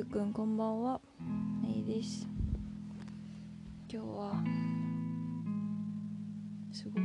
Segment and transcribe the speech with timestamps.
[0.00, 0.98] ゆうくんこんばんは。
[1.62, 2.26] めいです。
[3.86, 4.42] 今日は
[6.72, 7.02] すごく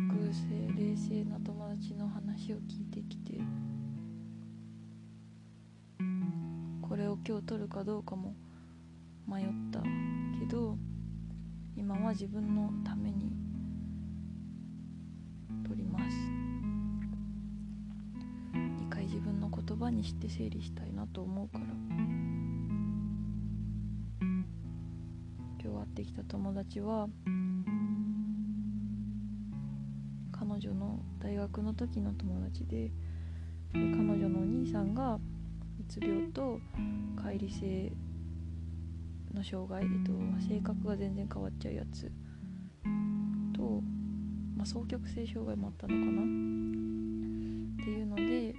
[0.78, 3.42] 冷静な友達の話を聞いてきて
[6.82, 8.34] これを今日撮るかどうかも
[9.28, 9.82] 迷った
[10.40, 10.78] けど
[11.76, 13.34] 今は自分のために
[15.68, 16.16] 撮ります。
[18.54, 22.25] 一回自分の言葉にして整理したいなと思うから。
[25.96, 27.08] ってきた友達は
[30.34, 32.92] 彼女の大学の時の友達でで
[33.72, 35.20] 彼女のお兄さんがう
[35.88, 36.60] つ病と
[37.16, 37.94] 乖離性
[39.34, 40.12] の障害、えっと、
[40.46, 42.12] 性格が全然変わっちゃうやつ。
[43.54, 43.82] と、
[44.56, 46.22] まあ、双極性障害もあったのかな。
[46.22, 46.26] っ
[47.86, 48.52] ていうので、え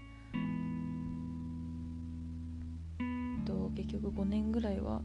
[3.40, 5.00] っと、結局5年ぐらいは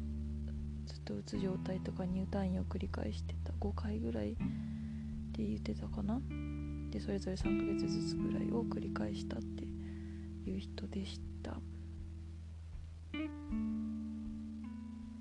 [0.91, 4.35] ずっとうつ状態とか入退院を繰り返してた5回ぐらいっ
[5.31, 6.19] て言ってたかな？
[6.89, 9.63] でそれぞれ3ヶ月ずつぐらいを繰り返したって
[10.49, 11.55] いう人でした。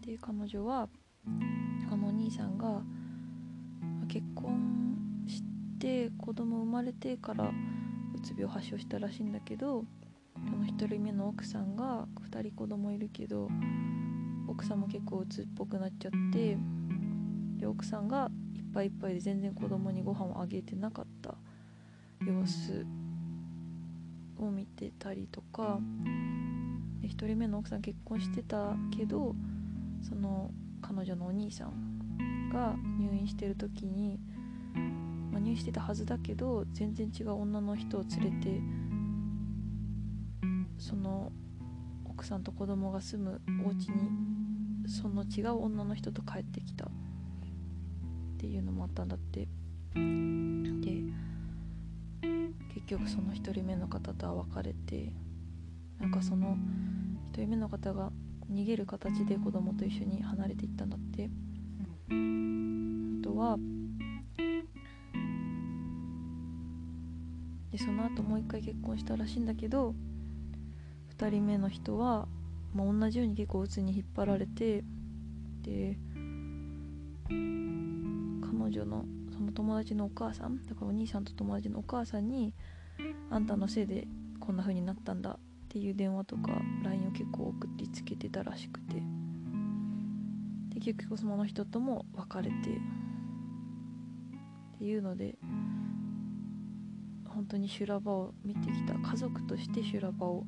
[0.05, 0.89] で彼女は
[1.89, 2.83] あのお兄さんが
[4.09, 5.45] 結婚し
[5.79, 9.85] て子供生まれてからうつ病発症したらしいんだけど
[10.35, 13.49] その1人目の奥さんが2人子供いるけど
[14.61, 16.59] 奥さんも結構うつっぽくなっちゃって
[17.57, 21.35] で奥さんがいっぱいいっぱいで全然子供にご飯をあげてなかった
[22.21, 22.85] 様子
[24.39, 25.79] を見てたりとか
[27.03, 29.35] 1人目の奥さん結婚してたけど
[30.07, 30.51] その
[30.83, 34.21] 彼女のお兄さんが入院してる時に、
[35.33, 38.61] まあ、入院してたはずだけど全然違う女の人を連れて
[40.77, 41.33] その
[42.05, 44.40] 奥さんと子供が住むお家に
[44.91, 46.87] その違う女の人と帰ってきた。
[46.87, 46.89] っ
[48.39, 49.49] ていうのもあったんだって。
[49.95, 50.01] で
[52.75, 55.13] 結局その1人目の方とは別れて
[55.99, 56.57] なんかその
[57.35, 58.11] 1人目の方が
[58.51, 61.31] 逃げる形で子供と一緒に離れていったんだって。
[62.09, 62.13] あ
[63.23, 63.59] とは
[67.71, 69.95] でその後もう一回結婚したらしいんだけど
[71.17, 72.27] 2人目の人は、
[72.75, 74.85] まあ、同じように結構鬱に引っ張られて
[75.63, 75.99] で
[77.29, 82.55] 彼女のその友達のお母さんだからお兄さんと友達のお母さんに
[83.31, 84.07] 「あんたのせいで
[84.39, 85.39] こんな風になったんだ」っ
[85.69, 89.03] ていう電話とか LINE を結構送りつけてたらしくて。
[90.71, 92.57] で結局その人とも別れて。
[94.77, 95.37] っていうので
[97.27, 98.95] 本当に修羅場を見てきた。
[98.95, 100.47] 家族として修羅場を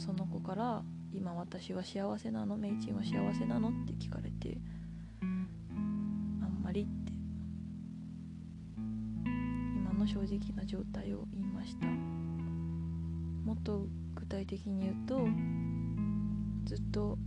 [0.00, 2.56] その子から「今私は幸せなの？
[2.56, 4.58] メイチンは幸せなの?」って聞かれて
[5.20, 7.12] 「あんまり」って。
[9.76, 11.86] 今の正直な状態を言いました。
[11.86, 15.28] もっと具体的に言うと
[16.64, 17.18] ずっと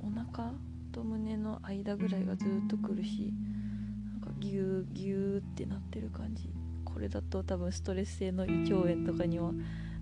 [0.00, 0.52] お腹
[0.90, 3.34] と胸の間ぐらいがずっと苦しい
[4.10, 6.52] なんかギューギューってなってる感じ。
[6.84, 9.52] これだと多分ストレス性の胃腸炎とかには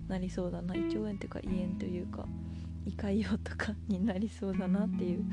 [0.07, 2.25] なりそうだな胃腸炎っていうか胃炎というか
[2.85, 5.25] 胃潰瘍とかになりそうだなっていう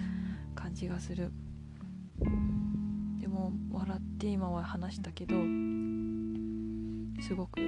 [0.55, 1.31] 感じがする。
[3.19, 5.35] でも笑って今は話したけど
[7.23, 7.61] すごく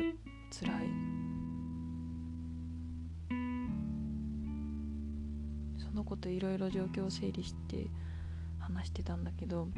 [0.50, 1.14] 辛い。
[5.78, 7.86] その子といろいろ状況を整理して
[8.58, 9.68] 話してたんだけど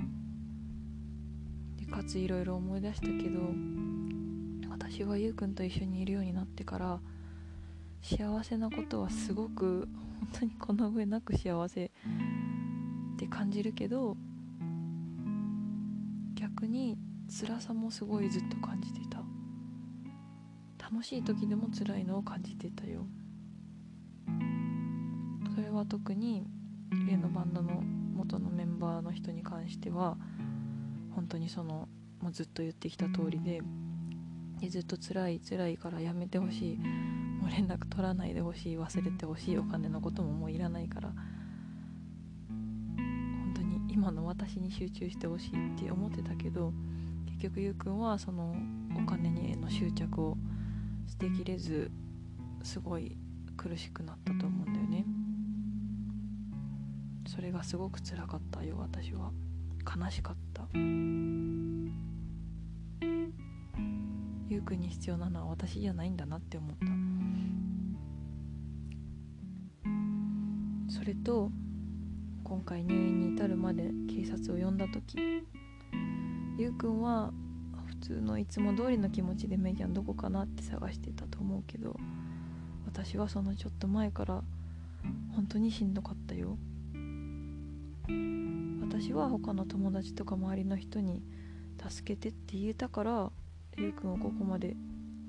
[1.76, 3.40] でかついろいろ思い出したけど
[4.70, 7.00] 私はゆうくんと一緒にいるようになってから
[8.08, 9.88] 幸せなことはすごく
[10.20, 11.90] 本当にこの上なく幸せっ
[13.18, 14.16] て感じるけど
[16.36, 16.96] 逆に
[17.28, 19.24] 辛さもすごいずっと感じてた。
[20.78, 23.06] 楽しい時でも辛いのを感じてたよ。
[25.56, 26.46] それは特に
[27.08, 27.82] 例のバンドの
[28.14, 30.16] 元のメンバーの人に関しては
[31.12, 31.88] 本当にその
[32.20, 33.62] もうずっと言ってきた通りでで
[34.68, 36.76] ずっと辛い辛いからやめてほしい。
[36.76, 38.78] もう連絡取らないでほしい。
[38.78, 41.12] 忘れてほしいお金のことももういらないから。
[42.48, 46.72] 本当に今の私に集中してほしいって思ってたけど
[47.26, 48.56] 結局ゆうくんはその
[48.96, 50.36] お金にへの執着を
[51.06, 51.90] 捨てきれず
[52.62, 53.16] すごい
[53.56, 55.04] 苦しくなったと思うんだよね。
[57.26, 59.30] それがすごく辛かったよ私は。
[59.84, 60.62] 悲しかった。
[64.48, 66.86] ゆうくんに必要なのは私じゃないんだなって思った。
[70.88, 71.50] それと
[72.44, 75.18] 今回入院に至るまで警察を呼んだ時
[76.58, 77.32] ゆうくんは
[77.86, 81.96] 普通のいつも通りの気持ちでメイゃんどこかなって探してたと思うけど
[82.86, 84.42] 私はそのちょっと前から
[85.34, 86.56] 本当にしんどかったよ。
[88.80, 91.22] 私は他の友達とか周りの人に
[91.84, 93.30] 助けてって言えたから
[93.78, 94.74] ゆうくんはここまで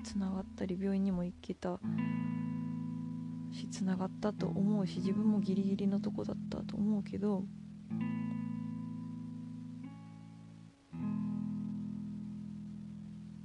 [0.02, 1.78] つながったり病院にも行けた
[3.52, 7.44] しつながったと思うし自分もギリギリのとこだったと思うけど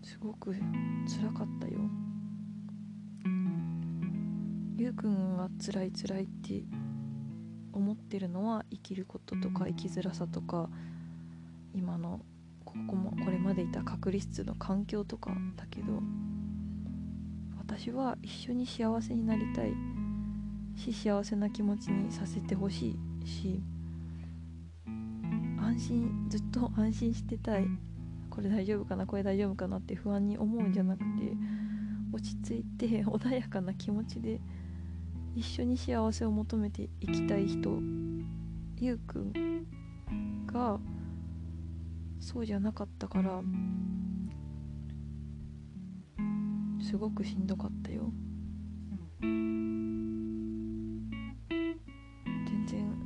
[0.01, 1.79] すごく辛かったよ。
[4.77, 6.63] ゆうくんが辛い辛いって
[7.73, 10.69] 思ってるのは生きることとか生きづらさとか
[11.73, 12.21] 今の
[12.73, 16.01] ここもこれまでいた隔離室の環境とかだけど
[17.57, 19.73] 私は一緒に幸せになりたい
[20.75, 23.61] し幸せな気持ちにさせてほしいし
[24.85, 27.67] 安心ずっと安心してたい。
[28.29, 29.05] これ大丈夫かな？
[29.05, 31.05] これ大丈夫かなって不安に思うんじゃなくて
[32.11, 34.41] 落ち着いて穏やかな気持ちで
[35.35, 37.79] 一緒に幸せを求めていきたい人
[38.79, 39.67] ゆうくん
[40.47, 40.79] が
[42.23, 43.41] そうじゃなかったから
[46.81, 48.13] すごくしんどかったよ。
[49.19, 49.45] 全
[52.65, 52.97] 然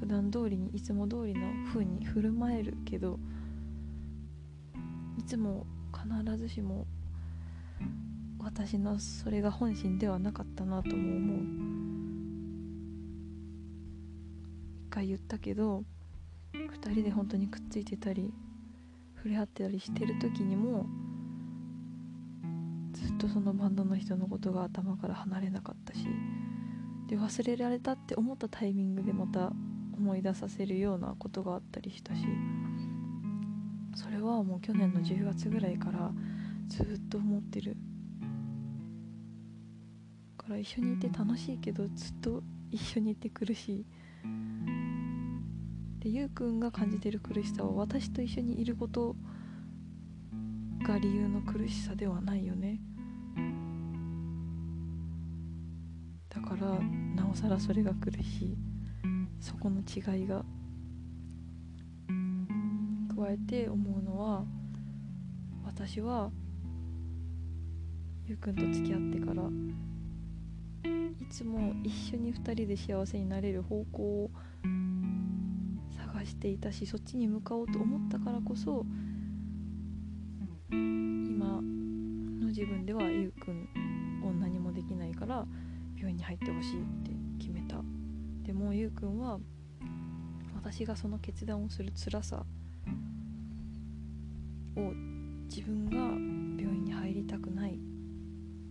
[0.00, 1.42] 普段通りにいつも通りの
[1.72, 3.20] 風に振る舞えるけど
[5.16, 5.64] いつも
[5.94, 6.88] 必ずしも
[8.40, 11.38] 私のそれが本心ではなかったなとも思う。
[14.88, 15.84] 一回言ったけど
[16.52, 18.32] 2人で本当にくっついてたり
[19.26, 20.86] 触れ合ってたりしてる時にも
[22.92, 26.06] ずっとそのバンドの人のことが頭から離れなかったし
[27.08, 29.52] で忘れられたって思ったタイミングでまた
[29.96, 32.22] 思い出させるようなことがあったりしたし
[33.96, 36.12] それはもう去年の10月ぐらいから
[36.68, 37.76] ずっと思ってる。
[40.36, 43.86] から一緒にいて楽しいけどずっと一緒にいて苦しい。
[46.06, 49.16] でゆうくんが感じてる苦しさは私と一緒にいること
[50.86, 52.78] が理由の苦しさではないよね。
[56.28, 56.78] だから
[57.16, 58.56] なおさらそれが苦しい。
[59.40, 60.44] そこの違いが。
[63.16, 64.44] 加えて思うのは
[65.64, 66.30] 私は
[68.26, 69.42] ゆうくんと付き合ってから
[71.18, 74.30] いつも一緒に2人で幸せになれる方向を
[74.62, 75.25] 探
[76.26, 78.84] していたしそっちに向かおうと思ったからこそ
[80.70, 85.46] 今の自分ではゆうくんを何もできないから
[85.96, 87.82] 病院に入ってほしいって決めた。
[88.42, 89.38] でもゆうくんは
[90.54, 92.44] 私がその決断をする辛さ
[94.76, 94.92] を
[95.48, 95.96] 自分が
[96.60, 97.78] 病院に入りたくない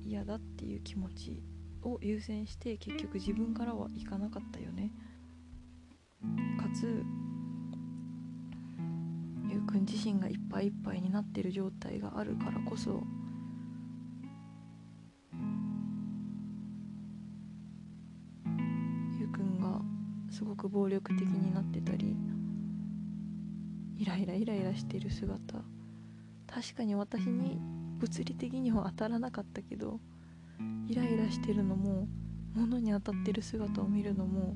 [0.03, 1.41] 嫌だっていう気持ち
[1.81, 4.91] を優先して結局自分からは行かなかったよね。
[6.57, 7.03] かつ
[9.75, 13.03] ゆうくん自身がいっぱいいっぱいになってる状態があるからこそ
[19.19, 19.81] ゆうくんが
[20.31, 22.15] すごく暴力的になってたり
[23.97, 25.61] イライライライラしてる姿
[26.47, 27.59] 確かに私に
[27.99, 29.99] 物理的には当たらなかったけど
[30.87, 32.07] イライラしてるのも
[32.53, 34.55] 物に当たってる姿を見るのも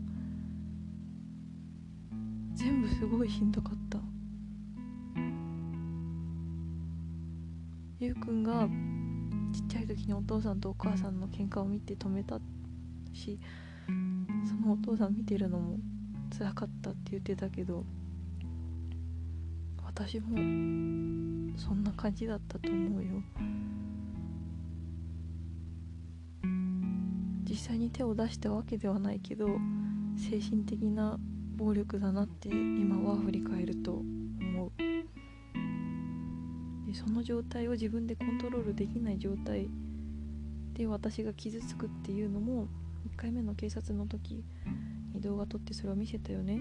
[2.53, 4.18] 全部すごいしんどかった。
[7.99, 8.65] ゆうくんが
[9.53, 12.39] ちっちゃい時にお父さんとお母さんの喧嘩を見て止めた
[13.13, 13.37] し
[14.47, 15.77] そのお父さん見てるのも
[16.37, 17.83] 辛かったって言ってたけど
[19.83, 20.37] 私も
[21.57, 23.21] そんな感じだったと思うよ。
[27.43, 29.47] 実際に手を出したわけではないけど
[30.15, 31.17] 精神的な
[31.57, 34.03] 暴力だなって今は振り返ると
[36.99, 39.69] その状態を自分でコントロールできない状態
[40.73, 42.67] で私が傷つくっていうのも
[43.15, 44.43] 1回目の警察の時
[45.13, 46.59] に動画撮ってそれを見せたよね。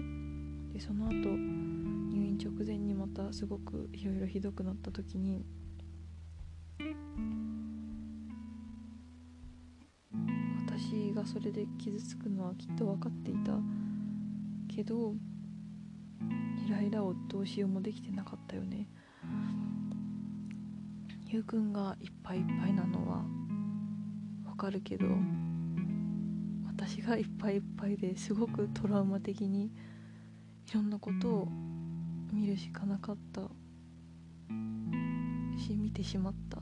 [0.73, 5.43] でその後入院直前にまたすごくいろいろひどくなった時に
[10.65, 13.51] 私がそれで傷つくのはきっと分かっていた
[14.73, 15.15] けど
[16.65, 18.87] イライラをどうしようもできてなかったよね。
[21.31, 23.23] ゆうくんがいっぱいいっぱいなのは
[24.49, 25.05] わかるけど
[26.67, 29.71] 私がいっぱいいっぱいですごくトラウマ的にい
[30.73, 31.47] ろんなことを
[32.33, 33.41] 見るしかなかった。
[35.59, 36.57] し見てしまった。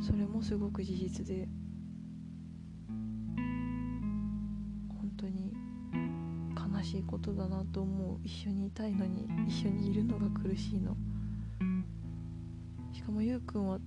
[0.00, 1.46] それもすごく事実で
[4.88, 5.52] 本当に
[6.56, 8.18] 悲しいことだなと思う。
[8.22, 10.96] 一緒にいたいのに一緒にいるのが苦しいの。
[13.20, 13.78] もゆうくんは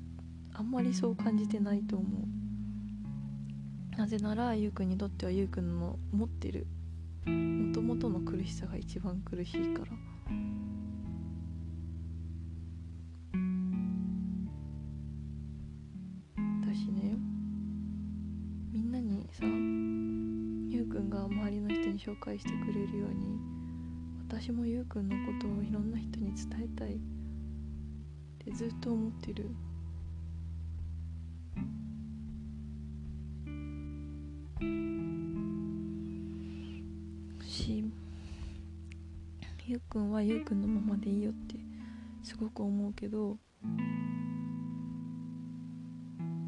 [0.54, 3.98] あんまりそう感じてないと思う。
[3.98, 6.68] なぜならゆうくんにとってはゆうくんの持ってる
[7.26, 9.92] もともとの苦しさが一番苦しいから。
[16.62, 17.18] 私ね
[18.72, 23.40] みんなにさゆうくんが周りの人に紹介してくれるように
[24.30, 27.13] 私もゆうくんのことをいろんな人に伝えたい。
[28.44, 29.50] ってずっと思ってる。
[37.42, 37.84] し
[39.66, 41.56] ゆうくんはゆうくんのままでいいよって
[42.22, 43.38] すごく思うけど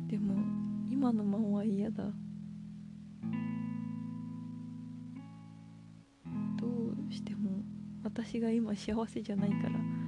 [0.08, 0.36] でも
[0.92, 2.04] 今のままは嫌だ。
[6.58, 7.62] どうしても
[8.04, 10.05] 私が今幸せじゃないから。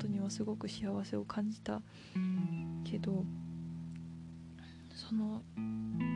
[0.00, 1.82] ことにはすごく幸せを感じた
[2.90, 3.22] けど
[4.94, 5.42] その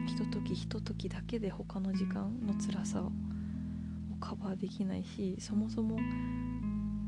[0.06, 3.12] ひとときひとときだけで他の時間の辛さを
[4.20, 5.98] カバーできないしそもそも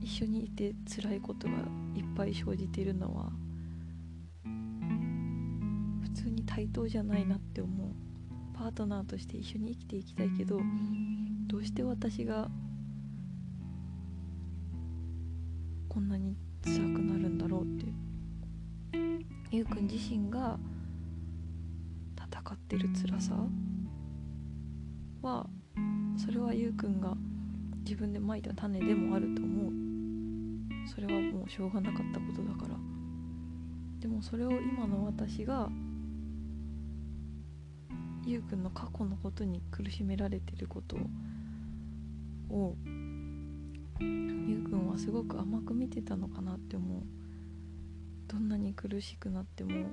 [0.02, 1.54] 一緒にいて辛いことが
[1.94, 3.32] いっぱい生じてるのは
[6.02, 7.88] 普通に対等じゃないなって思う。
[8.52, 10.60] パートナーとして一緒に生きていきたいけど
[11.46, 12.48] どうして私が
[15.90, 17.86] こんなに辛くなるんだろうって
[19.50, 19.66] ゆう。
[19.66, 20.58] くん自身が
[22.16, 23.36] 戦ってる辛さ
[25.22, 25.46] は
[26.16, 27.14] それはゆうくんが
[27.84, 29.72] 自分でまいた種でもあると思う。
[30.88, 32.76] それはもうしょうがなかったことだから。
[34.00, 35.68] でもそれを今の私が
[38.24, 40.96] ゆうくんの過去のことに苦しめられてること
[42.50, 42.76] を
[44.00, 47.02] ゆうくんはすごく甘く見てたのかなって思う。
[48.28, 49.86] どんなに苦しくなっても。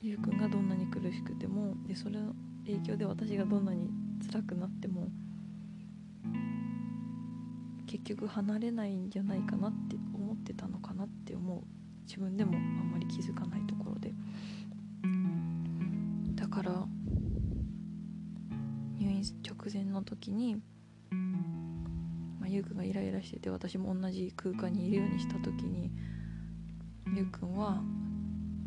[0.00, 1.74] ゆうくんがどんなに苦しくても。
[1.86, 3.90] でそれの影響で私がどんなに
[4.30, 5.08] 辛くなっても。
[7.86, 11.62] 結局離れないんじゃないかなって思ってたのかなって思う。
[12.06, 14.14] 自分でもあんまり気づかないところで。
[16.34, 16.86] だから
[18.98, 20.60] 入院直前の時に、
[22.54, 25.90] ゆうくんがイライラしてて私も同じ空間にいるようにした時に
[27.14, 27.82] ゆうくんは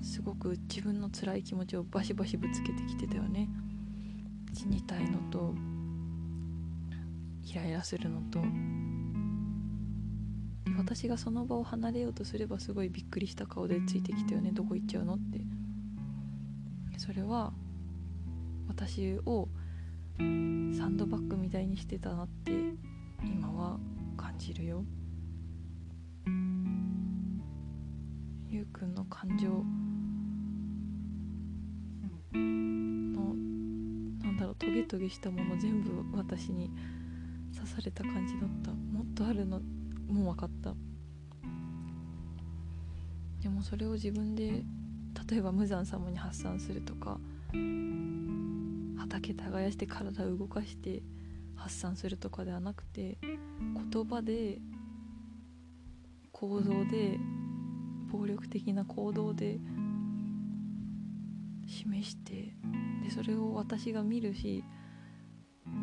[0.01, 3.47] すごく自分の辛い気持ちをバシバシぶつけてきてたよね。
[4.53, 5.55] 死にたいのと
[7.43, 8.39] イライラするのと。
[10.77, 14.51] 私がその場を離れようとすればすごいびっくりした顔でついてきたよね。
[14.51, 15.39] どこ行っちゃうのって。
[16.97, 17.53] それは
[18.67, 19.47] 私を
[20.17, 22.51] サンドバッグみたいにしてたなって
[23.25, 23.79] 今は
[24.17, 24.83] 感じるよ。
[28.49, 29.49] ゆうくんの感情
[32.33, 33.35] の
[34.23, 36.69] なんだろうトゲトゲしたもの全部私に
[37.55, 38.71] 刺された感じだった。
[38.71, 39.59] もっとあるの
[40.07, 40.75] もう分かった。
[43.41, 44.63] でもそれを自分で
[45.29, 47.19] 例えば無惨様に発散するとか
[48.97, 51.03] 畑耕して体を動かして
[51.63, 54.59] 発散するとかではなくて言葉で
[56.33, 57.17] 行動で
[58.11, 59.59] 暴力的な行動で
[61.65, 62.53] 示して
[63.01, 64.65] でそれを私が見るし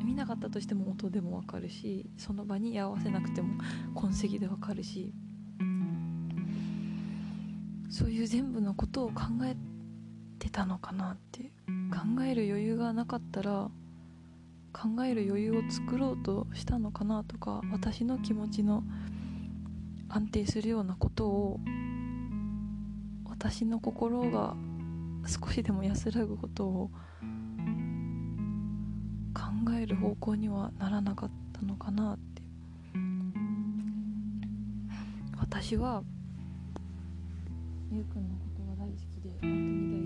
[0.05, 3.55] 見なかったとしても音でもわかるしその場に合わせなくても
[3.95, 5.15] 痕跡でわかるし
[7.89, 9.57] そういう全部のことを考え
[10.39, 11.53] てたのかなって
[11.91, 13.71] 考える余裕がなかったら
[14.73, 18.85] 考える余裕を作ろうとしたのかなとか私の気持ちの
[20.09, 21.61] 安定するようなことを
[23.29, 24.55] 私の心が
[25.27, 26.91] 少しでも安らぐことを
[29.35, 32.31] 考える方向にはならなかったのかなって。
[35.51, 36.03] 私は
[37.91, 40.00] ゆうくんのことが大好きで本当に大事だ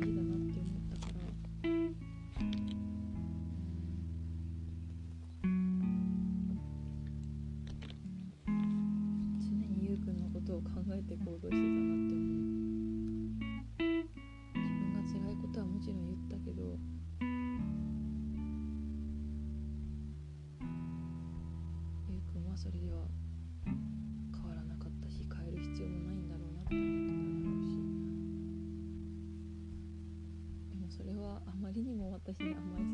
[32.40, 32.93] にも私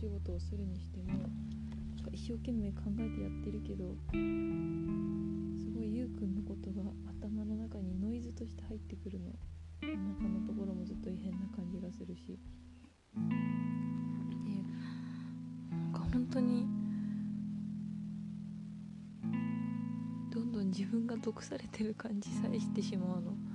[0.00, 1.28] 仕事をするにしてもなんか
[2.10, 4.16] 一生懸命考えてやってるけどす
[5.76, 6.88] ごいゆうくんのことが
[7.20, 9.26] 頭の中にノイズとして入ってくるの。
[9.82, 12.38] お腹のところもずっと異変な感じがするし。
[13.12, 13.18] で
[15.70, 16.66] なんか本当に
[20.30, 23.49] どんどん自分が毒されてる感じさえしてしまうの。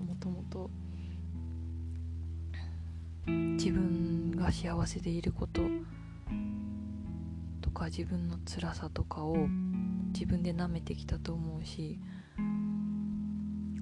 [0.00, 0.70] もともと
[3.26, 5.62] 自分が幸せでいること
[7.60, 9.36] とか自分の辛さとかを
[10.12, 11.98] 自分で舐めてきたと思うし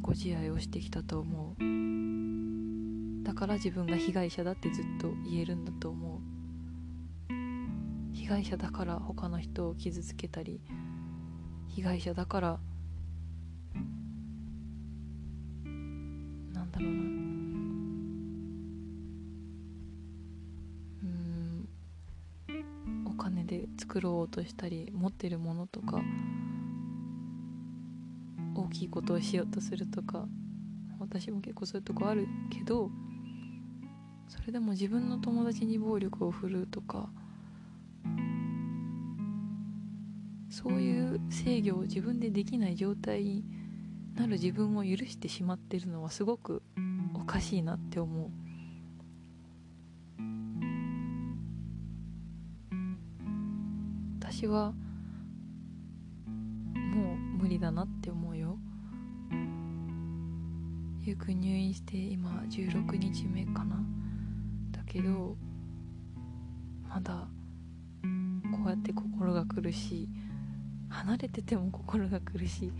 [0.03, 3.25] ご自愛をしてきたと思う。
[3.25, 6.21] だから自分が被害者だってずっと言えるんだと思う。
[8.13, 10.61] 被害者だから他の人を傷つけたり
[11.69, 12.61] 被害者だから
[24.41, 26.01] としたり持ってるものとか
[28.55, 30.27] 大きいことをしようとするとか
[30.99, 32.91] 私も結構そういうとこあるけど
[34.29, 37.11] それでも自分の友達に暴力を振るうとか
[40.49, 43.45] そういう制御を自分でできない状態に
[44.15, 46.63] なる自分を許してしまってるのはすごく
[47.15, 48.31] おかしいなって思う。
[54.41, 54.73] 私は
[56.75, 58.57] もう無理だなって思うよ。
[61.03, 63.77] ゆうくん入院して今16日目かな。
[64.73, 65.37] だけど
[66.89, 67.29] まだ
[68.03, 68.09] こ
[68.65, 70.09] うやって心が苦しい。
[70.89, 72.73] 離れてても心が苦しい。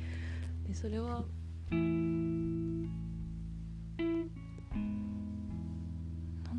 [0.67, 1.27] でそれは
[1.71, 2.89] なん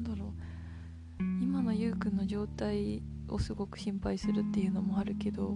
[0.03, 0.25] だろ
[1.19, 1.23] う。
[1.41, 5.55] 今のゆうくんの状態をすごく心配するっていうのもあるけどこ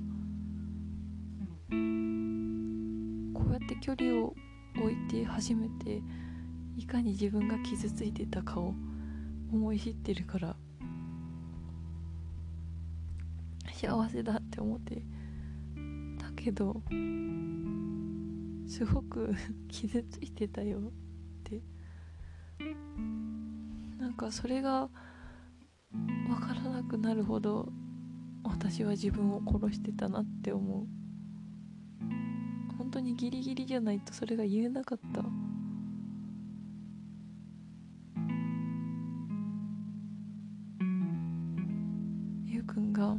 [3.49, 4.33] うやって距離を
[4.77, 6.01] 置いて初めて
[6.77, 8.73] いかに自分が傷ついてたかを
[9.51, 10.55] 思い知ってるから
[13.73, 14.95] 幸せだって思って
[16.17, 16.81] だけど
[18.67, 19.33] すごく
[19.69, 20.81] 傷ついてたよっ
[21.43, 21.61] て。
[24.05, 24.89] なんかそれが
[26.85, 27.71] くなるほど。
[28.43, 30.87] 私は自分を殺してたなって思う。
[32.77, 35.23] 本当にギリギリじゃないとそれが言えなかった。
[42.45, 43.17] ゆうくんが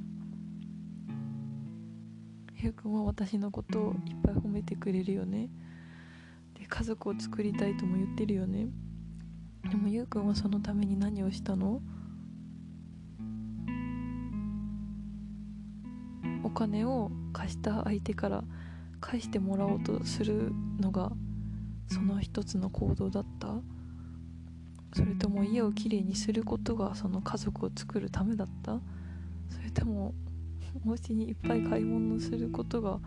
[2.55, 5.51] ゆうくんは私のことをいっぱい褒めてくれるよね。
[6.55, 8.69] で家族を作りたいとも言ってるよね。
[9.69, 11.83] でもゆうくんはそのために何をしたの？
[16.57, 18.43] 金を貸した相手から
[18.99, 21.13] 返してもらおうとするのが
[21.87, 23.49] その一つの行動だった。
[24.95, 28.81] それとも家をきれいにすることがその家族を作るためだった。
[29.51, 30.15] それとも
[30.87, 33.01] お家にいっぱい買い物することが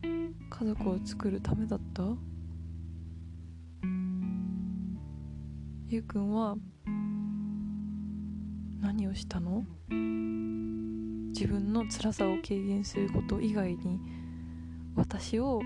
[0.00, 2.04] 家族を作るためだった。
[5.88, 6.56] ゆうくんは
[8.80, 9.66] 何をしたの？
[11.38, 14.00] 自分の辛さを軽減すること以外に
[14.96, 15.62] 私を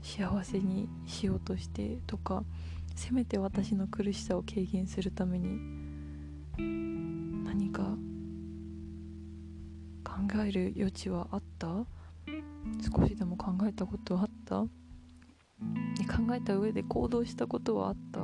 [0.00, 2.44] 幸せにしようとしてとか
[2.94, 5.58] せめて私の苦しさを軽減するために
[7.44, 7.82] 何か
[10.04, 11.66] 考える余地はあった？
[12.96, 14.60] 少しでも考えたことはあった？
[14.60, 14.68] 考
[16.32, 18.20] えた上で行動したことはあった？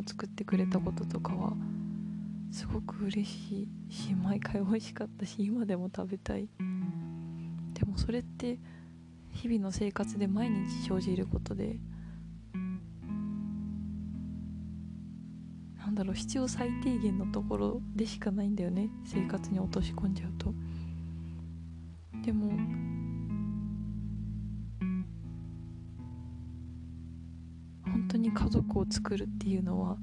[0.00, 1.52] を作ってくれたこととかは
[2.50, 6.48] すごく嬉しいし毎回美味しかったし今でも食べたい。
[7.74, 8.58] でもそれって
[9.30, 11.76] 日々の生活で毎日生じることで
[15.78, 18.90] なんだろう必要最低限のところでしかないんだよね。
[19.04, 20.52] 生活に落とし込んじゃうと。
[22.24, 22.52] でも
[28.10, 29.96] 当に家族を作るっていうのは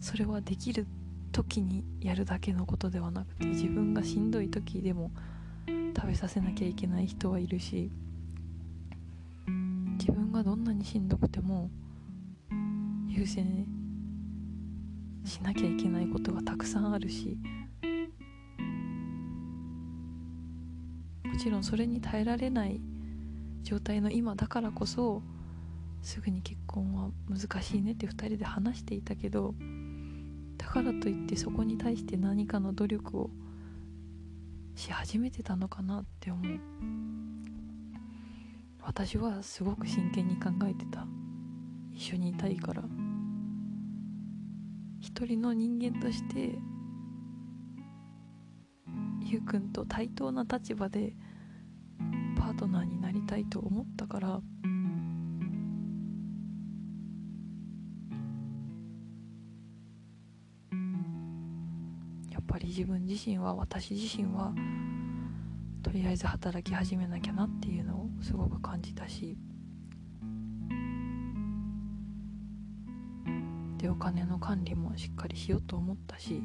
[0.00, 0.86] それはできる
[1.32, 5.10] 時にやるだけのことではなくて自分がしんどい時でも
[5.96, 7.90] 食べさせなきゃいけない人はいるし
[9.98, 11.70] 自分がどんなにしんどくても
[13.08, 13.66] 優先
[15.24, 17.38] しなきゃいけないことがたくさんあるし
[21.24, 22.80] もちろんそれに耐えられない
[23.62, 25.22] 状態の今だからこそ
[26.06, 29.56] すぐに結婚は難しいねって2人で話していたけど
[30.56, 33.30] だからといってそこに対して何かの努力を
[34.76, 36.60] し始めてたのかなって思う。
[38.82, 41.08] 私はすごく真剣に考えてた。
[41.92, 42.84] 一緒にいたいから。
[45.00, 46.56] 一人の人間として
[49.22, 51.16] ゆうくんと対等な立場で
[52.38, 54.40] パートナーになりたいと思ったから
[62.76, 64.52] 自分自身は私自身は
[65.82, 69.38] とりあえず働き始めなきゃなっていうのをすごく感じたし
[73.78, 76.42] でお金の管理もしっかりしようと思ったし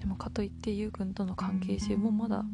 [0.00, 2.44] でもかといってゆうくんとの関係性もまだ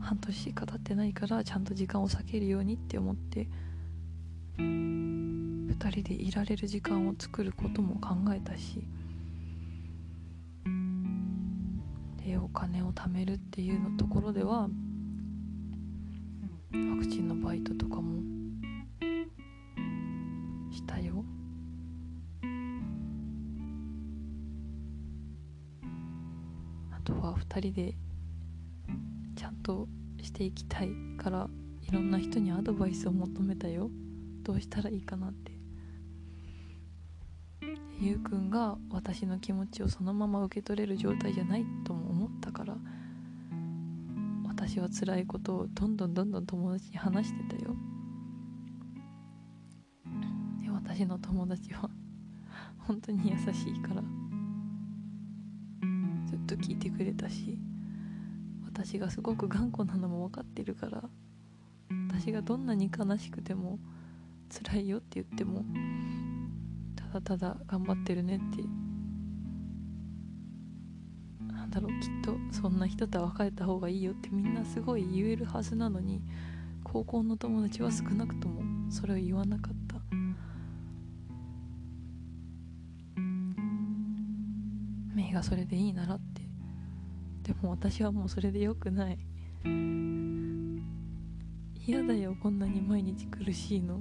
[0.00, 3.48] 半年しか経ってないからちゃんと時間を避けるようにって思って
[5.68, 8.82] 2人でいられる時間を作ることも考えたし
[12.24, 14.68] でお金を貯めるっていうのところではワ
[16.98, 18.20] クチンのバイトとかも
[20.70, 21.24] したよ。
[26.92, 27.94] あとは2人で
[29.34, 29.88] ちゃんと
[30.22, 31.48] していきたいから
[31.82, 33.90] いろんな人にアドバイスを求めたよ。
[34.42, 35.47] どうしたらいいかなって。
[38.00, 42.76] ゆうくんが私の気持ちをそのまま受け取れる状態じゃないとも思ったから
[44.46, 47.74] 私は辛いことをどんどんどんどん友達に話してたよ。
[50.62, 51.90] で私の友達は
[52.78, 54.02] 本当に優しいから
[56.26, 57.58] ずっと聞いてくれたし
[58.64, 61.08] 私がすごく頑固なのも分かってるから
[62.08, 63.78] 私がどんなに悲しくても
[64.48, 65.64] 辛いよって言っても
[67.08, 68.62] だただ頑張ってるねって
[71.52, 76.22] なんだろうきっとそんな人とは別れた方がいいよってみんなすごい言えるはずなのに
[76.84, 79.98] 高校の友達は少なくともそれを言わなかった。
[85.14, 86.42] メイがそれでいいならって。
[87.42, 89.18] でも私はもうそれでよくない。
[91.86, 94.00] 嫌だよこんなに毎日苦しいの。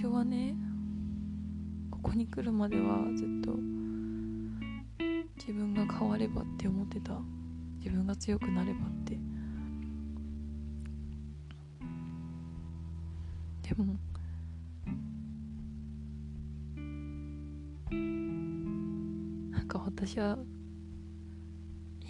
[0.00, 0.54] 初はね
[1.90, 3.52] ここに来るまではずっと
[5.36, 7.12] 自分が変わればって思ってた。
[7.80, 9.18] 自分が強くなればって。
[13.62, 13.96] でも
[19.50, 20.38] なんか私は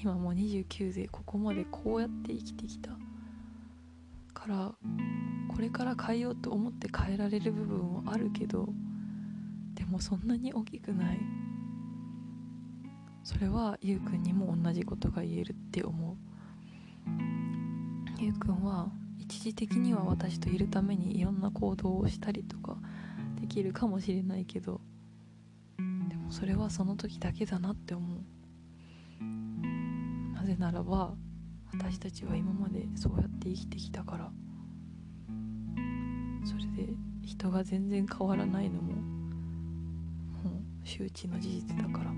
[0.00, 2.90] 今もう29でここまでこうやって生きてきた
[4.32, 4.74] から
[5.60, 8.70] これから変えようと思って変えられる部分もあるけど
[9.74, 11.20] でもそんなに大きくない。
[13.22, 16.16] それはゆうくんにも同じことが言えるって思う。
[18.18, 22.78] ゆうくんは一時的には私といるためにいろんな行動をしたりとか
[23.38, 24.80] できるかもしれないけど
[26.08, 29.24] でもそれはその時だけだなって思う。
[30.32, 31.12] なぜならば
[31.74, 34.32] 私たちは今までそうやって生きてきたから。
[36.86, 42.10] で人が全然変わらないのももう周知の事実だから。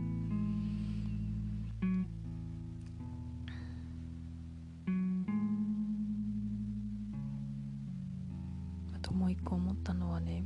[8.95, 10.45] あともう一個思ったのはね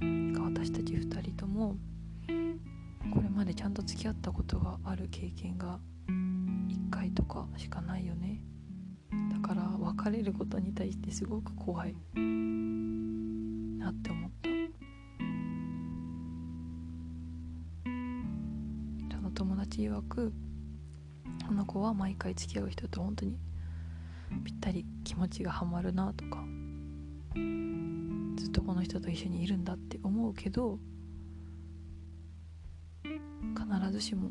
[0.00, 1.76] 私たち2人とも
[3.12, 8.40] これまでちゃんと付き合ったことがある経験が1回とかしかないよね。
[9.32, 11.94] だから別れることに対してすごく怖い。
[13.88, 14.48] なって思った。
[19.16, 20.32] その友達曰く
[21.46, 23.38] この子は毎回付き合う人と本当に
[24.44, 26.44] ぴったり気持ちがハマるなとか
[27.34, 30.78] ずっとこの人と一緒にいるんだって思うけど
[33.02, 34.30] 必ずしも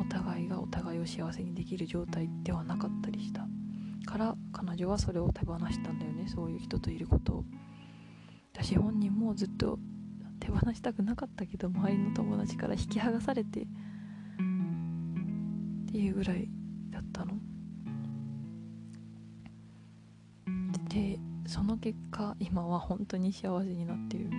[0.00, 3.46] お互いがお互いを幸せにできる状態ではなかったりした
[4.06, 6.28] から彼女はそれを手放したんだよね。
[6.28, 7.44] そういう人といることを。
[8.52, 9.78] 私本人もずっと
[10.38, 13.62] 手放したくなかったけど周りの友達から引き剥がされて。
[13.62, 13.64] っ
[15.90, 16.48] ていうぐらい
[16.90, 17.34] だったの。
[20.88, 24.30] でその結果今は本当に幸せになってる。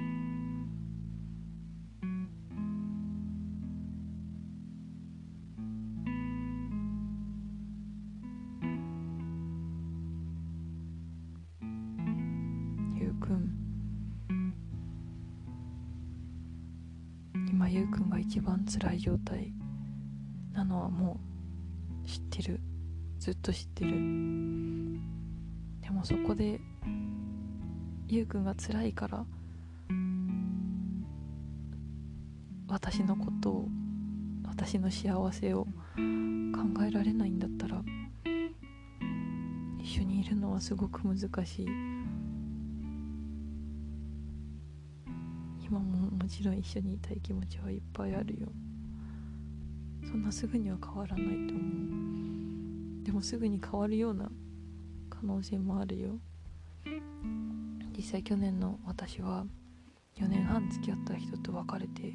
[18.73, 19.53] 辛い状態
[20.51, 21.19] なのはも
[22.03, 22.59] う知ってる。
[23.19, 23.91] ずっと知ってる。
[25.81, 26.59] でもそこで
[28.07, 29.25] ゆうくんが辛いから
[32.67, 33.67] 私のことを
[34.47, 35.69] 私の幸せを考
[36.83, 37.79] えられないんだったら
[39.79, 41.92] 一緒にいるのはすごく難しい。
[45.63, 48.47] 今ももちろん一緒にいたい気持ちはいっぱいあるよ。
[50.05, 51.59] そんなすぐには変わらないと思
[53.01, 53.03] う。
[53.05, 54.29] でもすぐに変わるような
[55.09, 56.19] 可能性もあるよ。
[57.95, 59.45] 実際去年の私は
[60.17, 62.13] 4年半付き合った人と別れて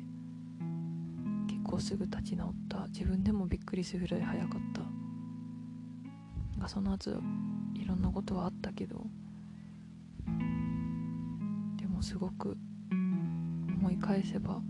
[1.49, 2.87] 結構すぐ立ち直った。
[2.89, 4.83] 自分でもびっくりするぐらい早かった。
[6.59, 7.23] がその後
[7.75, 9.07] いろんなことはあったけど
[11.77, 12.59] でもすごく
[14.01, 14.61] 返せば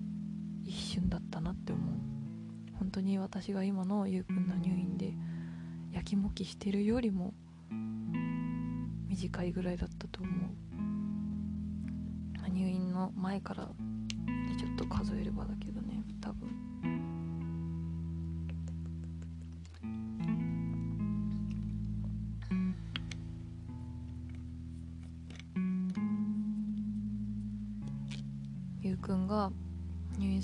[0.64, 1.94] 一瞬だったなって思う。
[2.78, 5.14] 本当に私が今のゆうくんの入院で
[5.92, 7.34] やきもきしてるよりも
[9.08, 10.34] 短いぐらいだったと思う。
[12.50, 13.68] 入院の前から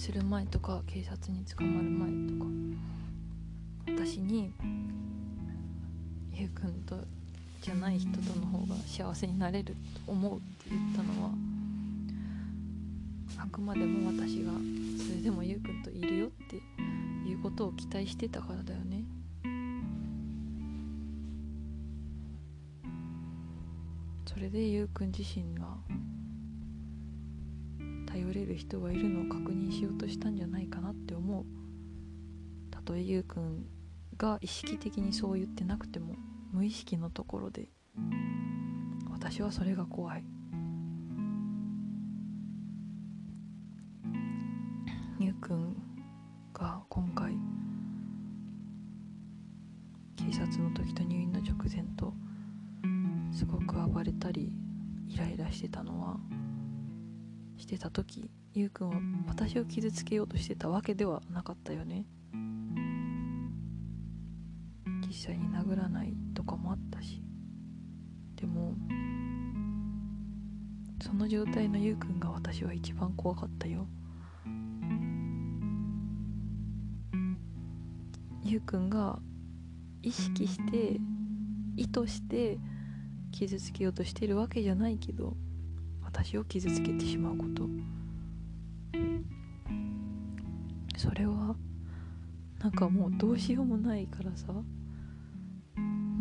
[0.05, 2.11] する前とか警察に捕まる前
[3.87, 4.53] とか私に
[6.31, 6.99] ゆうくんと
[7.63, 11.31] じゃない人との方が幸せになれると思うって言ったのは
[13.39, 14.53] あくまでも私が
[15.03, 16.57] それでもゆうくんといるよって
[17.27, 19.05] いうことを期待してたからだよね。
[24.27, 25.65] それでゆうくん自身が
[28.15, 31.45] 頼れる人がいるのを確認しようとしたんじゃないかなって思う。
[32.71, 33.67] たとえゆうくん
[34.17, 36.15] が意識的にそう言ってなくても
[36.53, 37.71] 無意識のところで
[39.11, 40.25] 私はそれが怖い。
[58.57, 58.95] ゆうくんは
[59.27, 62.07] 私を傷つけようとしてたわけではなかったよね。
[65.09, 67.21] 実際に殴らないとかもあったし。
[68.37, 68.77] でも
[71.03, 73.89] その状態のゆうくんが私は一番怖かったよ。
[78.45, 79.19] ゆうくんが
[80.01, 81.01] 意識して
[81.77, 82.59] 意図して
[83.33, 85.37] 傷つけようとしてるわけじゃないけど
[86.05, 87.94] 私を傷つけてしまうこと。
[90.97, 91.57] それは
[92.61, 94.53] なんかもうどうしようもないからさ。
[94.53, 94.65] も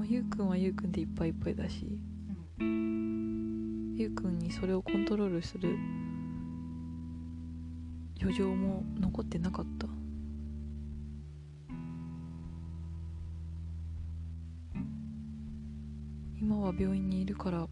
[0.04, 1.98] うゆうくんはゆうくんでいっぱいいっぱいだし。
[2.60, 5.78] ゆうくんにそれをコントロールする
[8.20, 9.88] 余剰も残ってなかった。
[16.42, 17.68] 今は病院にいるから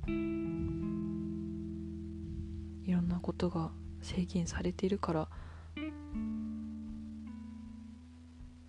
[2.85, 5.27] いろんなことが制限されているから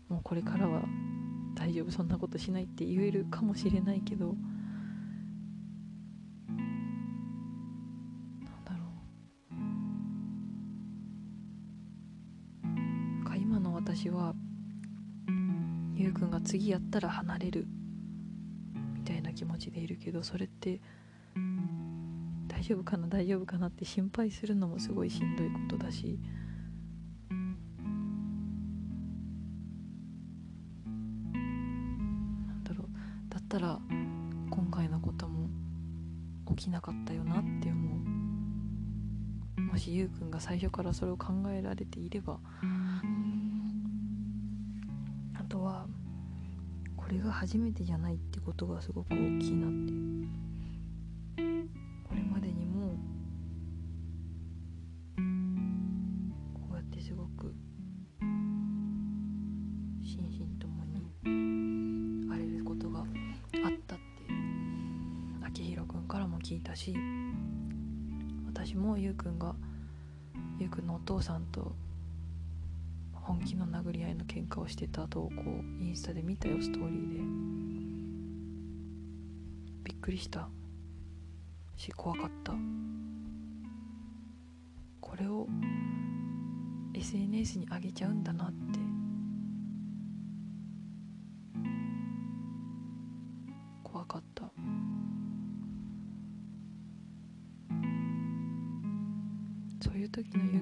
[0.09, 0.83] もうこれからは
[1.55, 4.33] 大丈夫そんなことしないって言えるかもしれないけどな
[8.51, 8.85] んだろ
[13.23, 13.25] う。
[13.25, 14.35] か今の私は
[15.95, 17.67] ゆうくんが次やったら離れる
[18.95, 20.81] みたいな気持ちでいるけどそれって
[22.63, 26.17] 大丈夫かな大丈夫かなって心配するのもすごいしんどいことだし。
[27.29, 27.35] な
[32.55, 32.89] んだろう
[33.29, 33.81] だったら
[34.49, 35.51] 今回のことも
[36.55, 37.97] 起きなかったよなって思
[39.59, 39.61] う。
[39.61, 42.39] もしゆうくんが最初からそれを考えられていれば。
[45.35, 45.89] あとは
[46.97, 50.12] これが初めてじゃないってことがすごく大きいなって
[73.67, 75.33] の殴り合いの喧嘩をしてた投稿
[75.81, 77.21] インスタで見たよストーリーで。
[79.85, 80.49] びっくりした。
[81.77, 82.53] し怖かった。
[85.01, 85.47] これを
[86.95, 88.79] SNS に上げちゃうんだなって。
[93.83, 94.45] 怖かった。
[99.81, 100.62] そういう時のゆ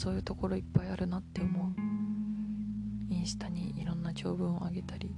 [0.00, 1.66] そういうところいっぱいあるなって思う。
[3.12, 5.14] インスタにいろんな長文をあげたり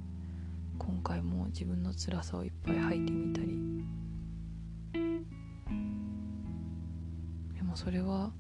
[0.77, 3.47] 今回も自分の辛さをいっぱい吐いてみたり。
[7.55, 8.33] でもそれは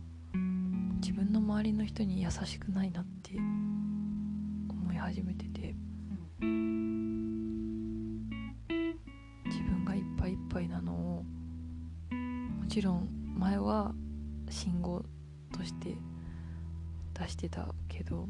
[1.01, 3.37] 自分の周りの人に優しくないなって
[4.69, 5.77] 思い始めてて
[6.41, 6.49] 自
[9.63, 11.25] 分がいっぱいいっぱいなのをも
[12.67, 13.95] ちろん前は
[17.33, 18.29] してたけど。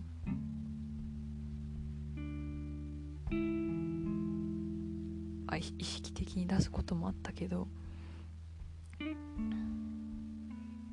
[5.48, 7.68] あ意識的に出すこともあったけど。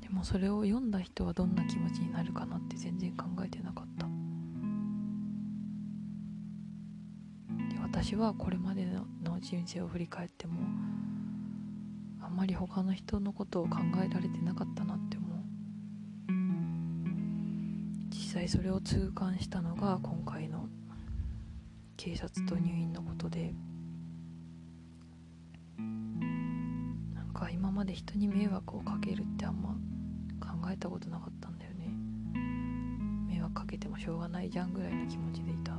[0.00, 4.06] でもそれを読んだ人はどんな気持ちになるかなって全然考えてなかった。
[7.74, 8.84] で私はこれまで
[9.22, 10.60] の人生を振り返っても
[12.20, 15.09] あんまり他の人のことを考えられてなかったなって
[18.40, 20.66] 際それを痛感したのが今回の
[21.98, 23.52] 警察と入院のことで。
[25.76, 29.70] なんか今まで人に迷惑をかけるってあんま
[30.40, 31.88] 考えたことなかったんだよね。
[33.28, 35.74] 迷惑かけてもしょうがないじゃんぐらいの気持ちでいた。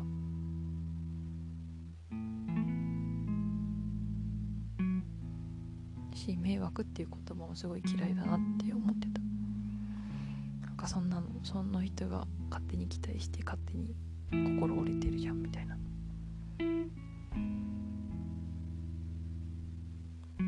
[6.13, 9.00] し迷惑っていう言葉もすごい嫌いだなって思って
[10.91, 13.95] そんなのそんな人が勝手に期待して勝手に
[14.59, 15.77] 心折れてるじゃんみたいな。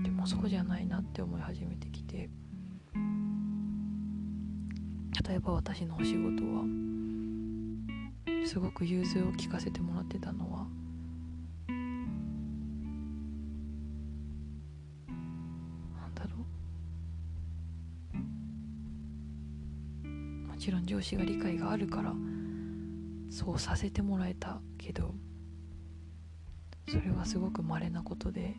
[0.04, 2.30] でもそうじゃないなって思い始めてきて。
[5.26, 6.66] 例えば私のお仕事は
[8.46, 10.68] すごく融通を聞かせてもらってたのは
[21.12, 22.14] うもちろん上司が理解があるから
[23.30, 25.14] そうさせてもらえたけど
[26.88, 28.56] それはすごく稀なことで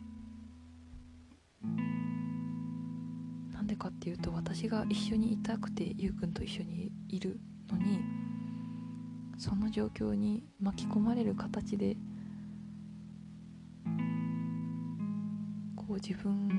[3.53, 7.39] なんでかっていうと私が一緒にいたくてゆうくんと一緒にいる
[7.71, 7.99] のに
[9.37, 11.97] その状況に巻き込まれる形で
[15.75, 16.49] こう自分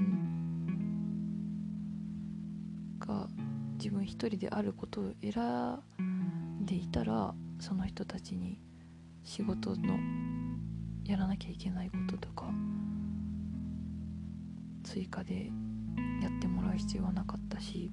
[2.99, 3.29] が
[3.77, 5.43] 自分一人であることを選
[6.03, 8.59] んでいたらその人たちに
[9.23, 9.99] 仕事の
[11.05, 12.51] やらなきゃいけないこととか
[14.83, 15.51] 追加で
[16.23, 17.93] やってもらう必要はなかったし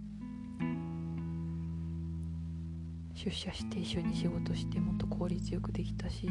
[3.14, 6.28] 出社して一緒に仕事してもっと効率よくできたし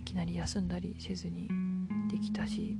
[0.00, 1.48] いきなり休んだりせずに
[2.10, 2.76] できたし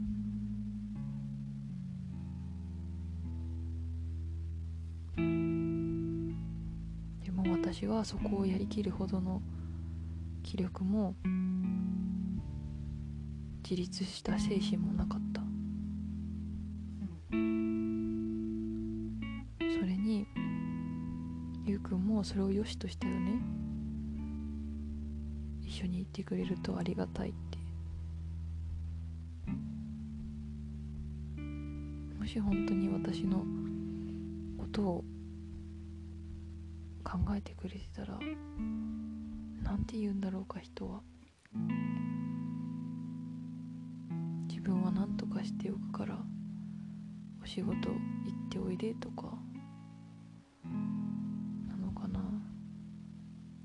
[7.81, 9.41] 私はそこをやりきるほどの
[10.43, 11.15] 気力も
[13.63, 15.41] 自立した精神もなかった。
[17.31, 17.37] そ
[19.87, 20.27] れに
[21.65, 23.41] ゆうくんもそれを良しとしたよね。
[25.63, 27.59] 一緒に行ってくれるとありがたいって。
[32.19, 33.39] もし本当に私の
[34.59, 35.05] ことを
[37.11, 38.17] 考えてくれてたら
[39.65, 41.01] なんて言うんだろうか人は。
[44.47, 46.17] 自分は何とかしておくから
[47.43, 49.37] お仕事行っておいでとか
[51.69, 52.21] なのかな。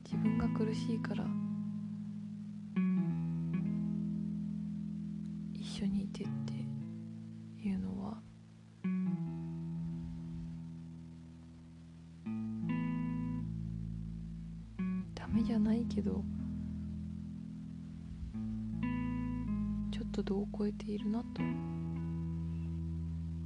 [0.04, 1.24] 自分が苦しいから
[20.58, 21.26] 超えているなと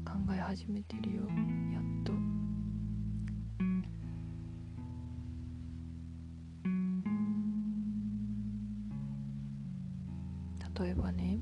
[0.06, 1.24] 考え始めてるよ。
[1.24, 2.14] やっと。
[10.84, 11.40] 例えばね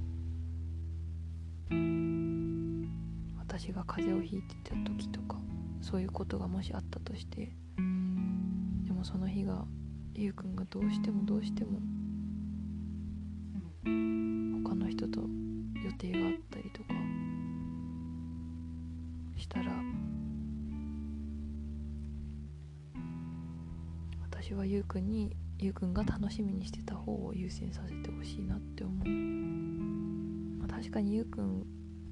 [3.38, 5.38] 私が風邪をひいてた時とか
[5.82, 7.54] そういうことがもしあったとして
[8.86, 9.66] でもその日が
[10.16, 11.80] ゆうくんがどうしてもどうしても
[26.38, 29.08] しみにしてた方を優先させてほしいなって思う、
[30.60, 31.66] まあ、確かにゆうくん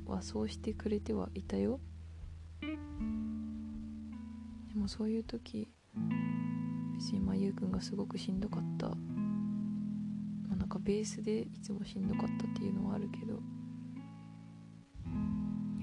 [0.08, 1.80] はそうしてくれてはいたよ。
[2.60, 2.68] で
[4.74, 5.68] もそういう時
[6.98, 8.88] 別にまあゆうくんがすごくしんどかった。
[8.88, 8.96] ま
[10.54, 13.40] あなんかベースでいつもしんどかったっていうのはあるけど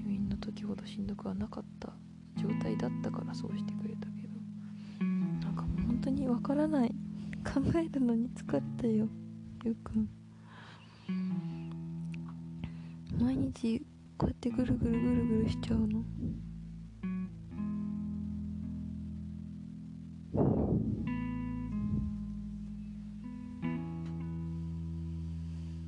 [0.03, 1.93] 入院の時ほどしんどくはなかった。
[2.35, 5.05] 状態だったからそうしてくれたけど。
[5.45, 6.93] なんかもう本当にわからない。
[7.53, 9.07] 考えるのに疲れたよ。
[9.63, 9.91] ゆうく。
[9.91, 10.09] ん
[13.21, 13.79] 毎日
[14.17, 16.03] こうやってぐるぐるぐるぐるしちゃうの。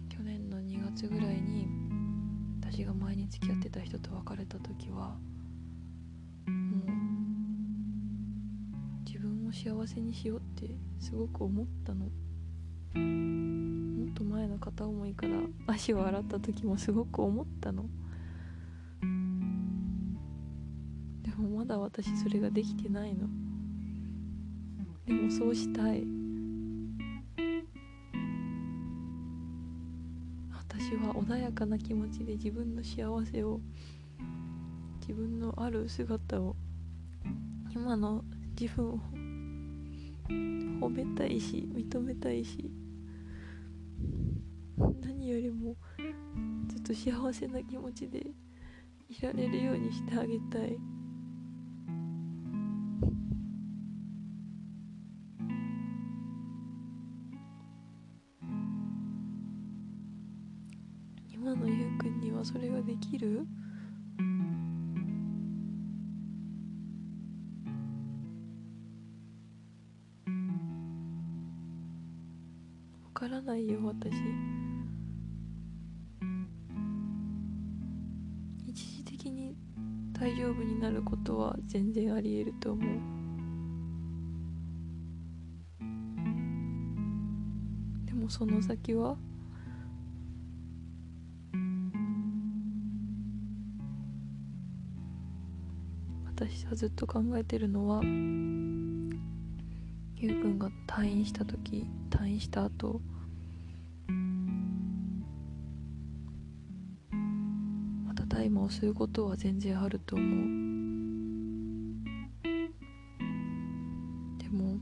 [0.08, 1.68] 去年の2月ぐらいに
[2.62, 5.18] 私が前に付き合ってた人と別れた時は
[9.66, 12.06] 幸せにしようってすごく思ったの。
[12.06, 12.12] も
[14.12, 17.90] っと前の片思いから足を洗った時もすごく思ったの。
[21.24, 23.28] でもまだ私それができてないの。
[25.08, 26.06] でもそうしたい。
[30.54, 33.60] 私は穏やかな気持ちで自分の幸せを
[35.02, 36.56] 自分のある姿を
[37.74, 38.24] 今の
[38.60, 39.00] 自分を
[40.30, 42.72] 褒めたいし認めたいし。
[45.02, 45.76] 何よりも
[46.68, 48.20] ずっと幸せな気持ちで
[49.10, 50.78] いられるようにしてあげたい。
[61.34, 63.48] 今のゆうくんにはそれができる？
[74.02, 74.16] ないよ私
[78.68, 79.56] 一時的に
[80.14, 82.86] 大丈夫になることは全然ありえると思う。
[88.06, 89.18] でもその先は？
[96.38, 98.10] 私はずっと考えてるのはゆ
[100.32, 103.00] うくんが退院した時退院した後
[108.66, 110.28] た大麻を吸うことは全然あると思う。
[114.40, 114.78] でも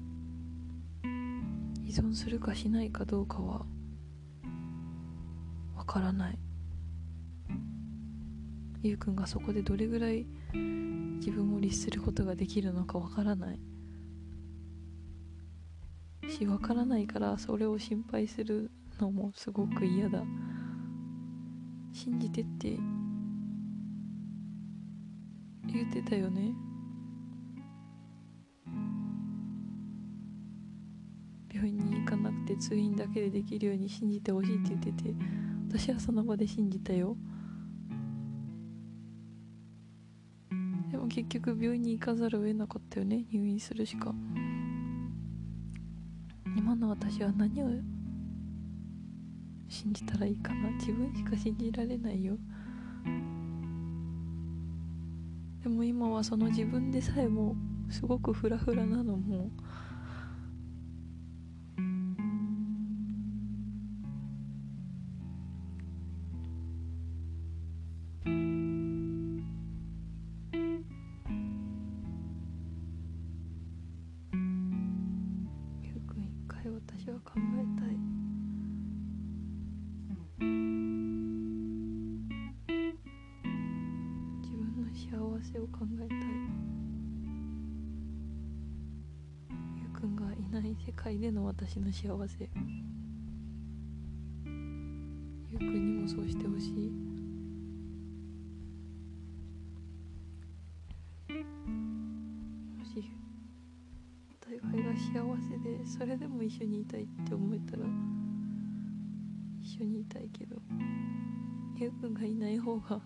[1.83, 3.65] 依存するかしないかどうかは
[5.75, 6.39] わからない。
[8.81, 13.59] ゆうくんがそこでどれぐらい自分を律することができるのかわからない。
[16.29, 20.23] しわからないからそれを心配するのもすごく嫌だ。
[21.93, 22.77] 信じてって
[25.73, 26.53] 言ってたよね。
[31.53, 35.15] 病院に行かなくて通院だけでできるように信じてほしいって言ってて
[35.69, 37.15] 私はその場で信じたよ。
[40.91, 44.13] でも結局病院に行かざるを得なかったよね入院するしか。
[46.55, 47.69] 今の私は何を
[49.67, 50.69] 信じたらいいかな。
[50.71, 52.37] 自分しか信じられないよ。
[56.11, 57.55] はその自分でさえも
[57.89, 59.51] すごくフラフラなのも
[92.03, 92.49] 幸せ。
[94.45, 96.91] ゆうくんにもそうしてほしい。
[102.77, 103.09] もし
[104.29, 107.85] お互いが幸せでそれでも一緒にいたいって思えたら
[109.61, 110.57] 一緒にいたいけど
[111.77, 112.99] ゆうくんがいない方が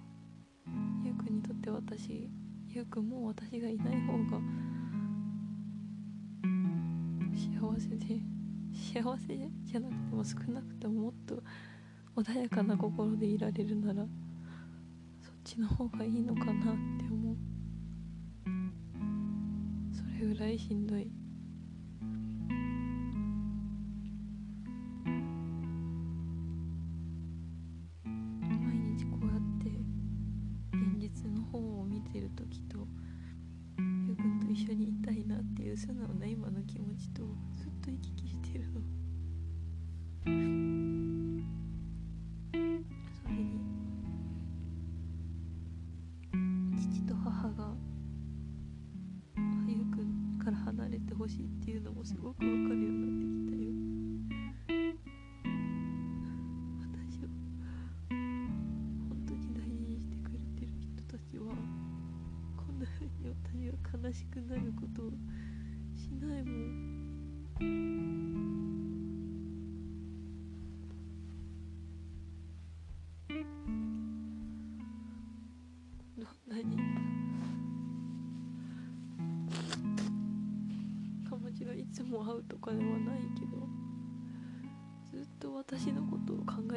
[1.03, 2.27] ゆうくんにとって私
[2.67, 4.41] ゆうくんも私がいない方が
[8.93, 9.35] 幸せ
[9.65, 11.43] じゃなくても少なくとももっと
[12.15, 14.05] 穏やかな心でいられるなら
[15.21, 17.35] そっちの方がいいのかなって思う。
[19.91, 21.11] それぐらいしんどい。
[28.39, 29.69] 毎日こうやって
[30.71, 32.87] 現実の方を見てる時と
[33.77, 37.23] ゆうくと一緒にいたいなっていう素直な今の気持ちと
[37.87, 38.81] と行き来してるの。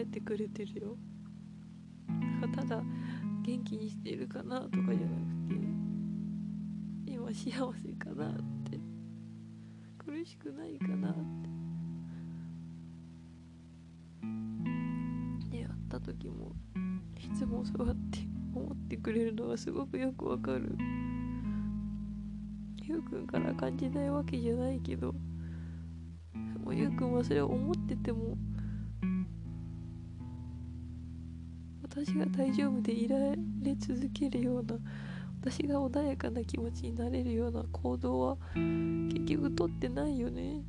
[0.01, 0.97] ことを考えてくれてるよ。
[2.55, 2.83] ただ
[3.43, 5.55] 元気にしてるかなとかじゃなく
[7.05, 8.35] て今幸せかなっ
[8.71, 8.79] て
[9.99, 11.51] 苦しくないかなって。
[15.51, 16.53] 出会った時も
[17.19, 18.19] いつもそうやって
[18.55, 20.77] 思ってくれるのがすごくよくわかる。
[22.83, 25.13] ゆうくんから感じないわけじゃないけど
[26.65, 28.37] もうゆうくんはそれを思ってても
[32.03, 33.37] 私が大丈夫でいられ
[33.79, 34.79] 続けるような
[35.43, 40.63] 私が穏やかな気持ちになれるような行動は結局取ってないよね。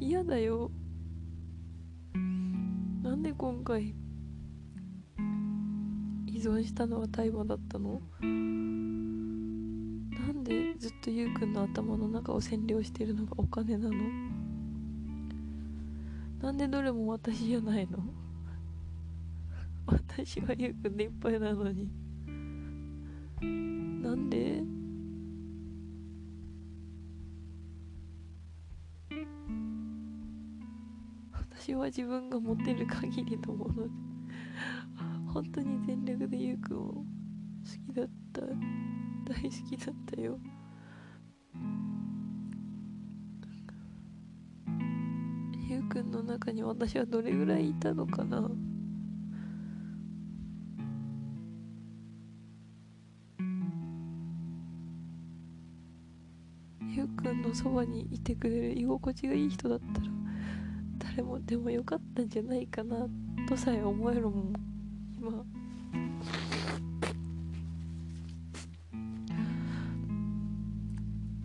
[0.00, 0.70] 嫌だよ。
[3.02, 3.94] なんで今回
[6.26, 8.00] 依存したのは大麻だったの？
[8.22, 8.26] な
[10.32, 13.94] んでずっとゆうくんの頭の中を占領してるのがお金なの？
[16.40, 17.98] なんでどれも私じゃないの？
[20.14, 21.88] 私はゆうくんでいっぱいなのに。
[23.40, 24.62] なんで？
[31.56, 33.90] 私は自分が持てる限りのもので
[35.32, 37.04] 本当に全力でゆうくんを好
[37.86, 38.48] きだった大
[39.44, 40.38] 好きだったよ。
[45.68, 48.50] ゆうくんの中に私はどれぐらいいたのかな。
[57.52, 60.06] そばにいてくれる居心地がいい人だったら
[60.98, 63.06] 誰もでもよかったんじゃないかな
[63.48, 64.52] とさえ思えるもん
[65.16, 65.44] 今。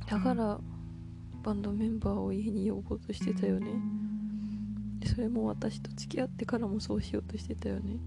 [0.10, 0.60] だから
[1.44, 3.68] バンドメンバーを家に呼ぼうとしてたよね。
[5.06, 8.00] それも私と付き合ってからもそうしようとしてたよね。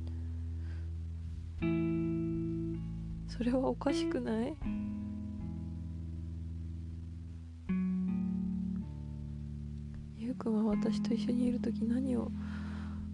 [3.28, 4.56] それはおかしくない？
[10.30, 12.30] ゆくんは私と一緒にいる時何を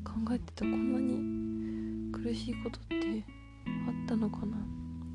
[0.05, 3.25] 考えてたこんなに苦しいことって
[3.89, 4.59] あったのかな？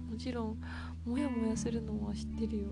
[0.10, 0.60] もちろん
[1.06, 2.70] モヤモヤするのは知ってるよ。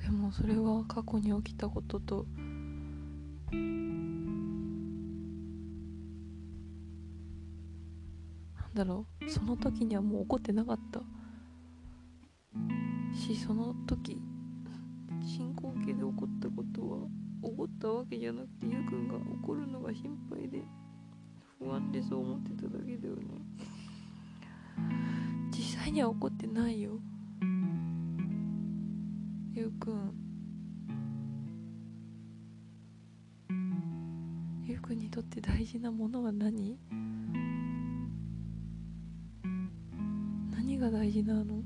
[0.00, 2.24] でもそれは過去に起きたことと。
[3.50, 3.90] なん
[8.72, 9.28] だろう。
[9.28, 11.00] その時にはもう怒ってなかった。
[13.16, 14.22] しその時
[15.86, 16.98] 進行形で起こったことは
[17.42, 19.14] 怒ったわけじゃなくてゆうくんが
[19.44, 20.62] 怒るのが心配で
[21.58, 23.22] 不安でそう思ってただけだよね。
[25.50, 26.98] 実際には怒ってないよ。
[29.54, 30.12] ゆうくん。
[34.64, 36.78] ゆうくんにとって大事なものは何？
[40.50, 41.62] 何が大事なの？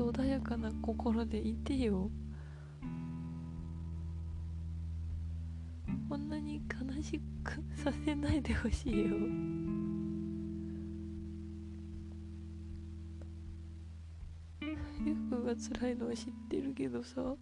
[0.00, 2.10] と穏やかな心でいてよ。
[6.08, 9.16] こんなに悲しくさせないでほしいよ。
[15.04, 17.36] ゆくんが辛いのは知ってるけどさ。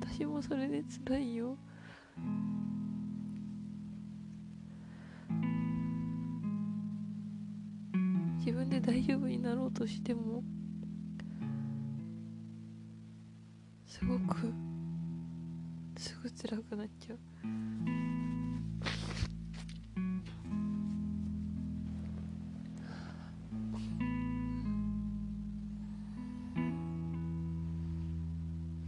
[0.00, 1.58] 私もそれで辛いよ。
[8.84, 10.42] 大丈夫になろうとしても
[13.86, 14.52] すごく
[15.96, 17.18] すぐ辛くなっちゃう。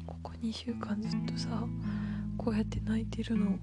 [0.06, 1.64] ここ2週間ずっとさ
[2.36, 3.58] こうやって泣いてるの。